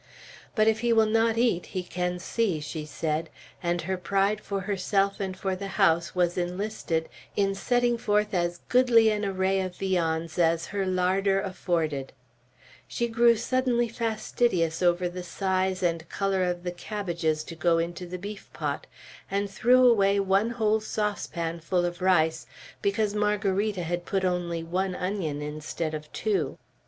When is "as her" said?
10.39-10.87